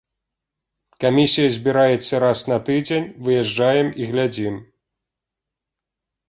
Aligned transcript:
Камісія 1.03 1.49
збіраецца 1.57 2.21
раз 2.23 2.39
на 2.53 2.57
тыдзень, 2.71 3.05
выязджаем 3.27 3.93
і 4.03 4.09
глядзім. 4.15 4.57